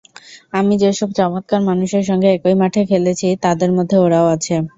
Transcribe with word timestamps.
আমি 0.53 0.73
যেসব 0.81 1.09
চমৎকার 1.17 1.61
মানুষের 1.69 2.03
সঙ্গে 2.09 2.27
একই 2.31 2.55
মাঠে 2.61 2.81
খেলেছি, 2.89 3.27
তাদের 3.43 3.69
মধ্যে 3.77 3.95
ওরাও 3.99 4.27
আছে। 4.35 4.55